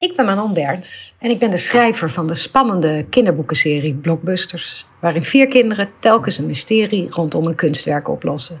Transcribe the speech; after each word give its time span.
Ik 0.00 0.16
ben 0.16 0.24
Manon 0.24 0.54
Berns 0.54 1.14
en 1.18 1.30
ik 1.30 1.38
ben 1.38 1.50
de 1.50 1.56
schrijver 1.56 2.10
van 2.10 2.26
de 2.26 2.34
spannende 2.34 3.06
kinderboekenserie 3.10 3.94
Blockbusters, 3.94 4.86
waarin 5.00 5.24
vier 5.24 5.46
kinderen 5.46 5.90
telkens 5.98 6.38
een 6.38 6.46
mysterie 6.46 7.10
rondom 7.10 7.46
een 7.46 7.54
kunstwerk 7.54 8.08
oplossen. 8.08 8.60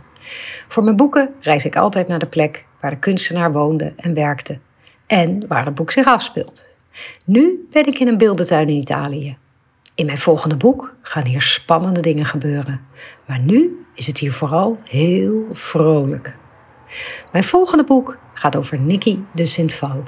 Voor 0.68 0.82
mijn 0.82 0.96
boeken 0.96 1.34
reis 1.40 1.64
ik 1.64 1.76
altijd 1.76 2.08
naar 2.08 2.18
de 2.18 2.26
plek 2.26 2.64
waar 2.80 2.90
de 2.90 2.98
kunstenaar 2.98 3.52
woonde 3.52 3.92
en 3.96 4.14
werkte 4.14 4.58
en 5.06 5.46
waar 5.48 5.64
het 5.64 5.74
boek 5.74 5.90
zich 5.90 6.06
afspeelt. 6.06 6.76
Nu 7.24 7.66
ben 7.70 7.86
ik 7.86 7.98
in 7.98 8.08
een 8.08 8.18
beeldentuin 8.18 8.68
in 8.68 8.76
Italië. 8.76 9.36
In 9.94 10.06
mijn 10.06 10.18
volgende 10.18 10.56
boek 10.56 10.94
gaan 11.02 11.26
hier 11.26 11.42
spannende 11.42 12.00
dingen 12.00 12.26
gebeuren, 12.26 12.80
maar 13.26 13.42
nu 13.42 13.86
is 13.94 14.06
het 14.06 14.18
hier 14.18 14.32
vooral 14.32 14.78
heel 14.84 15.46
vrolijk. 15.52 16.34
Mijn 17.32 17.44
volgende 17.44 17.84
boek 17.84 18.18
gaat 18.34 18.56
over 18.56 18.78
Nicky 18.78 19.18
de 19.34 19.44
Sint-Val. 19.44 20.02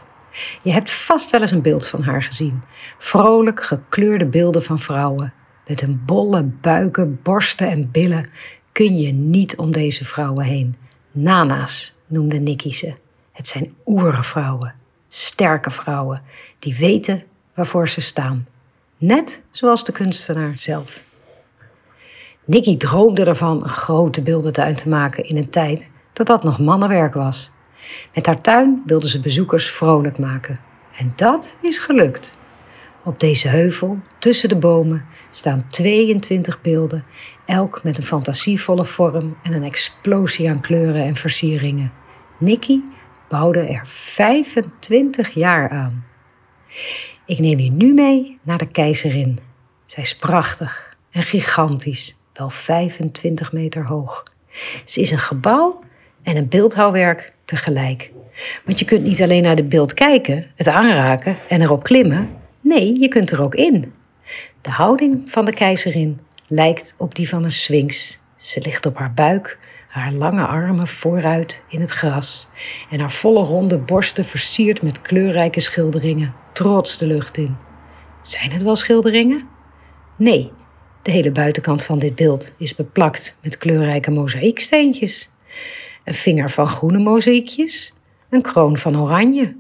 Je 0.62 0.72
hebt 0.72 0.90
vast 0.90 1.30
wel 1.30 1.40
eens 1.40 1.50
een 1.50 1.62
beeld 1.62 1.86
van 1.86 2.02
haar 2.02 2.22
gezien. 2.22 2.62
Vrolijk 2.98 3.62
gekleurde 3.62 4.26
beelden 4.26 4.62
van 4.62 4.78
vrouwen. 4.78 5.32
Met 5.66 5.80
hun 5.80 6.02
bolle 6.06 6.42
buiken, 6.42 7.20
borsten 7.22 7.68
en 7.68 7.90
billen 7.90 8.30
kun 8.72 8.98
je 8.98 9.12
niet 9.12 9.56
om 9.56 9.72
deze 9.72 10.04
vrouwen 10.04 10.44
heen. 10.44 10.76
Nana's 11.10 11.94
noemde 12.06 12.38
Nicky 12.38 12.72
ze. 12.72 12.94
Het 13.32 13.46
zijn 13.46 13.74
oervrouwen, 13.86 14.74
sterke 15.08 15.70
vrouwen, 15.70 16.22
die 16.58 16.76
weten 16.76 17.22
waarvoor 17.54 17.88
ze 17.88 18.00
staan. 18.00 18.46
Net 18.98 19.42
zoals 19.50 19.84
de 19.84 19.92
kunstenaar 19.92 20.58
zelf. 20.58 21.04
Nicky 22.44 22.76
droomde 22.76 23.24
ervan 23.24 23.62
een 23.62 23.68
grote 23.68 24.22
beeldentuin 24.22 24.76
te 24.76 24.88
maken 24.88 25.24
in 25.24 25.36
een 25.36 25.50
tijd 25.50 25.90
dat 26.12 26.26
dat 26.26 26.42
nog 26.42 26.58
mannenwerk 26.58 27.14
was. 27.14 27.50
Met 28.14 28.26
haar 28.26 28.40
tuin 28.40 28.82
wilde 28.86 29.08
ze 29.08 29.20
bezoekers 29.20 29.70
vrolijk 29.70 30.18
maken. 30.18 30.60
En 30.98 31.12
dat 31.16 31.54
is 31.60 31.78
gelukt. 31.78 32.38
Op 33.04 33.20
deze 33.20 33.48
heuvel, 33.48 33.98
tussen 34.18 34.48
de 34.48 34.56
bomen, 34.56 35.04
staan 35.30 35.66
22 35.68 36.60
beelden, 36.60 37.04
elk 37.46 37.82
met 37.82 37.98
een 37.98 38.04
fantasievolle 38.04 38.84
vorm 38.84 39.36
en 39.42 39.52
een 39.52 39.62
explosie 39.62 40.50
aan 40.50 40.60
kleuren 40.60 41.04
en 41.04 41.16
versieringen. 41.16 41.92
Nicky 42.38 42.80
bouwde 43.28 43.60
er 43.60 43.82
25 43.84 45.28
jaar 45.28 45.68
aan. 45.68 46.04
Ik 47.26 47.38
neem 47.38 47.58
je 47.58 47.70
nu 47.70 47.92
mee 47.92 48.38
naar 48.42 48.58
de 48.58 48.66
keizerin. 48.66 49.38
Zij 49.84 50.02
is 50.02 50.16
prachtig 50.16 50.96
en 51.10 51.22
gigantisch, 51.22 52.16
wel 52.32 52.50
25 52.50 53.52
meter 53.52 53.86
hoog. 53.86 54.22
Ze 54.84 55.00
is 55.00 55.10
een 55.10 55.18
gebouw 55.18 55.80
en 56.22 56.36
een 56.36 56.48
beeldhouwwerk 56.48 57.32
tegelijk. 57.44 58.10
Want 58.64 58.78
je 58.78 58.84
kunt 58.84 59.04
niet 59.04 59.22
alleen 59.22 59.42
naar 59.42 59.56
het 59.56 59.68
beeld 59.68 59.94
kijken, 59.94 60.46
het 60.56 60.68
aanraken 60.68 61.36
en 61.48 61.62
erop 61.62 61.82
klimmen. 61.82 62.30
Nee, 62.60 63.00
je 63.00 63.08
kunt 63.08 63.30
er 63.30 63.42
ook 63.42 63.54
in. 63.54 63.92
De 64.60 64.70
houding 64.70 65.22
van 65.26 65.44
de 65.44 65.52
keizerin 65.52 66.20
lijkt 66.46 66.94
op 66.98 67.14
die 67.14 67.28
van 67.28 67.44
een 67.44 67.52
sphinx. 67.52 68.18
Ze 68.36 68.60
ligt 68.60 68.86
op 68.86 68.98
haar 68.98 69.14
buik, 69.14 69.58
haar 69.88 70.12
lange 70.12 70.46
armen 70.46 70.86
vooruit 70.86 71.62
in 71.68 71.80
het 71.80 71.90
gras 71.90 72.48
en 72.90 73.00
haar 73.00 73.10
volle 73.12 73.44
ronde 73.44 73.78
borsten 73.78 74.24
versierd 74.24 74.82
met 74.82 75.02
kleurrijke 75.02 75.60
schilderingen, 75.60 76.34
trots 76.52 76.98
de 76.98 77.06
lucht 77.06 77.36
in. 77.36 77.56
Zijn 78.22 78.52
het 78.52 78.62
wel 78.62 78.76
schilderingen? 78.76 79.48
Nee, 80.16 80.52
de 81.02 81.10
hele 81.10 81.30
buitenkant 81.30 81.82
van 81.82 81.98
dit 81.98 82.14
beeld 82.14 82.52
is 82.56 82.74
beplakt 82.74 83.36
met 83.42 83.58
kleurrijke 83.58 84.10
mozaïeksteentjes. 84.10 85.30
Een 86.10 86.16
vinger 86.16 86.50
van 86.50 86.66
groene 86.66 86.98
mozaïekjes, 86.98 87.92
een 88.28 88.42
kroon 88.42 88.76
van 88.76 89.00
oranje. 89.00 89.56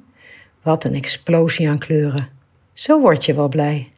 Wat 0.62 0.84
een 0.84 0.94
explosie 0.94 1.68
aan 1.68 1.78
kleuren. 1.78 2.28
Zo 2.72 3.00
word 3.00 3.24
je 3.24 3.34
wel 3.34 3.48
blij. 3.48 3.92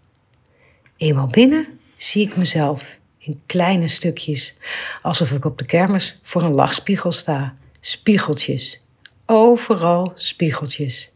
Eenmaal 0.97 1.27
binnen 1.27 1.67
zie 1.97 2.27
ik 2.27 2.37
mezelf 2.37 2.99
in 3.19 3.41
kleine 3.47 3.89
stukjes, 3.89 4.57
alsof 5.03 5.31
ik 5.31 5.45
op 5.45 5.59
de 5.59 5.65
kermis 5.65 6.19
voor 6.23 6.43
een 6.43 6.55
lachspiegel 6.55 7.13
sta. 7.13 7.57
Spiegeltjes, 7.81 8.83
overal 9.27 10.13
spiegeltjes, 10.15 11.11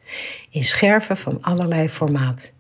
in 0.50 0.64
scherven 0.64 1.16
van 1.16 1.42
allerlei 1.42 1.88
formaat. 1.88 2.52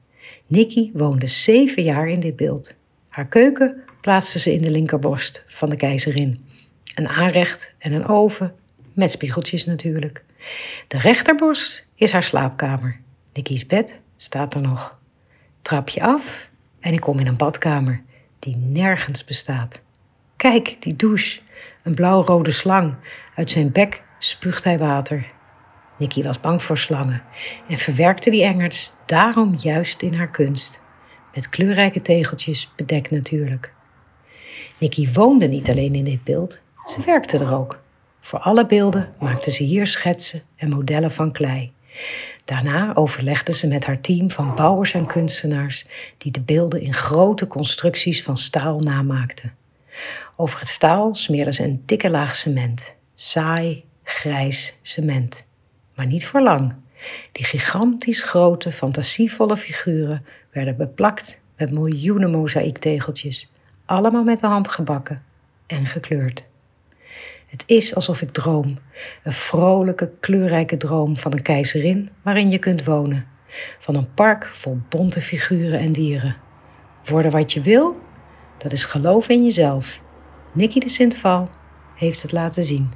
Nicky 0.46 0.90
woonde 0.92 1.26
zeven 1.26 1.82
jaar 1.82 2.08
in 2.08 2.20
dit 2.20 2.36
beeld. 2.36 2.74
Haar 3.08 3.26
keuken 3.26 3.82
plaatste 4.00 4.38
ze 4.38 4.52
in 4.52 4.62
de 4.62 4.70
linkerborst 4.70 5.44
van 5.46 5.70
de 5.70 5.76
keizerin. 5.76 6.44
Een 6.94 7.08
aanrecht 7.08 7.74
en 7.78 7.92
een 7.92 8.06
oven, 8.06 8.54
met 8.96 9.10
spiegeltjes 9.10 9.64
natuurlijk. 9.64 10.24
De 10.88 10.98
rechterborst 10.98 11.86
is 11.94 12.12
haar 12.12 12.22
slaapkamer. 12.22 13.00
Nicky's 13.32 13.66
bed 13.66 14.00
staat 14.16 14.54
er 14.54 14.60
nog. 14.60 14.98
Trapje 15.62 16.02
af 16.02 16.48
en 16.80 16.92
ik 16.92 17.00
kom 17.00 17.18
in 17.18 17.26
een 17.26 17.36
badkamer 17.36 18.02
die 18.38 18.56
nergens 18.56 19.24
bestaat. 19.24 19.82
Kijk, 20.36 20.76
die 20.78 20.96
douche. 20.96 21.40
Een 21.82 21.94
blauw-rode 21.94 22.50
slang. 22.50 22.94
Uit 23.34 23.50
zijn 23.50 23.72
bek 23.72 24.02
spuugt 24.18 24.64
hij 24.64 24.78
water. 24.78 25.26
Nicky 25.98 26.22
was 26.22 26.40
bang 26.40 26.62
voor 26.62 26.78
slangen 26.78 27.22
en 27.68 27.76
verwerkte 27.76 28.30
die 28.30 28.44
engers 28.44 28.92
daarom 29.06 29.54
juist 29.58 30.02
in 30.02 30.14
haar 30.14 30.30
kunst. 30.30 30.82
Met 31.34 31.48
kleurrijke 31.48 32.02
tegeltjes 32.02 32.72
bedekt 32.76 33.10
natuurlijk. 33.10 33.72
Nicky 34.78 35.12
woonde 35.12 35.46
niet 35.46 35.70
alleen 35.70 35.94
in 35.94 36.04
dit 36.04 36.24
beeld, 36.24 36.62
ze 36.84 37.02
werkte 37.04 37.38
er 37.38 37.54
ook. 37.54 37.84
Voor 38.26 38.38
alle 38.38 38.66
beelden 38.66 39.14
maakte 39.18 39.50
ze 39.50 39.62
hier 39.62 39.86
schetsen 39.86 40.42
en 40.56 40.68
modellen 40.68 41.10
van 41.10 41.32
klei. 41.32 41.72
Daarna 42.44 42.94
overlegde 42.94 43.52
ze 43.52 43.66
met 43.66 43.84
haar 43.84 44.00
team 44.00 44.30
van 44.30 44.54
bouwers 44.54 44.94
en 44.94 45.06
kunstenaars 45.06 45.86
die 46.18 46.32
de 46.32 46.40
beelden 46.40 46.80
in 46.80 46.94
grote 46.94 47.46
constructies 47.46 48.22
van 48.22 48.38
staal 48.38 48.80
namaakten. 48.80 49.54
Over 50.36 50.60
het 50.60 50.68
staal 50.68 51.14
smeerden 51.14 51.52
ze 51.52 51.62
een 51.62 51.82
dikke 51.86 52.10
laag 52.10 52.36
cement. 52.36 52.94
Saai, 53.14 53.84
grijs 54.02 54.78
cement. 54.82 55.46
Maar 55.94 56.06
niet 56.06 56.26
voor 56.26 56.40
lang. 56.40 56.74
Die 57.32 57.44
gigantisch 57.44 58.22
grote, 58.22 58.72
fantasievolle 58.72 59.56
figuren 59.56 60.24
werden 60.50 60.76
beplakt 60.76 61.38
met 61.56 61.70
miljoenen 61.70 62.30
mozaïektegeltjes, 62.30 63.50
allemaal 63.84 64.24
met 64.24 64.40
de 64.40 64.46
hand 64.46 64.68
gebakken 64.68 65.22
en 65.66 65.86
gekleurd. 65.86 66.44
Het 67.56 67.64
is 67.66 67.94
alsof 67.94 68.22
ik 68.22 68.32
droom. 68.32 68.78
Een 69.22 69.32
vrolijke, 69.32 70.10
kleurrijke 70.20 70.76
droom 70.76 71.16
van 71.16 71.32
een 71.32 71.42
keizerin 71.42 72.10
waarin 72.22 72.50
je 72.50 72.58
kunt 72.58 72.84
wonen. 72.84 73.26
Van 73.78 73.94
een 73.94 74.14
park 74.14 74.46
vol 74.46 74.78
bonte 74.88 75.20
figuren 75.20 75.78
en 75.78 75.92
dieren. 75.92 76.36
Worden 77.04 77.30
wat 77.30 77.52
je 77.52 77.60
wil, 77.60 78.00
dat 78.58 78.72
is 78.72 78.84
geloof 78.84 79.28
in 79.28 79.44
jezelf. 79.44 80.00
Nicky 80.52 80.78
de 80.78 80.88
Sint-Val 80.88 81.48
heeft 81.94 82.22
het 82.22 82.32
laten 82.32 82.62
zien. 82.62 82.90